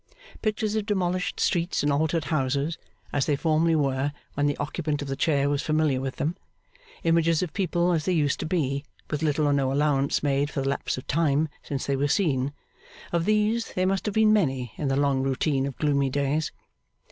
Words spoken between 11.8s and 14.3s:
they were seen; of these, there must have